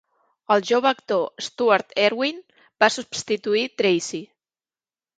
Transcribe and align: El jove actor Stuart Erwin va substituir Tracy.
El 0.53 0.63
jove 0.69 0.89
actor 0.91 1.21
Stuart 1.49 1.95
Erwin 2.05 2.41
va 2.85 2.93
substituir 2.99 3.67
Tracy. 3.83 4.27